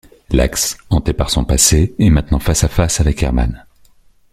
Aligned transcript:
Lax, 0.31 0.79
hanté 0.89 1.13
par 1.13 1.29
son 1.29 1.45
passé, 1.45 1.93
est 1.99 2.09
maintenant 2.09 2.39
face 2.39 2.63
à 2.63 2.67
face 2.67 2.99
avec 2.99 3.21
Herman. 3.21 3.63